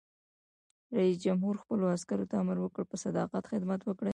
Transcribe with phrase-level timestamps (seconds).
[0.97, 4.09] رئیس جمهور خپلو عسکرو ته امر وکړ؛ په صداقت خدمت وکړئ!